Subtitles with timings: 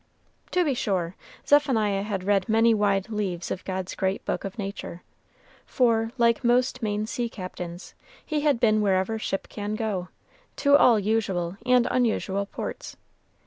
[0.49, 1.15] To be sure,
[1.47, 5.03] Zephaniah had read many wide leaves of God's great book of Nature,
[5.67, 7.93] for, like most Maine sea captains,
[8.25, 10.07] he had been wherever ship can go,
[10.55, 12.97] to all usual and unusual ports.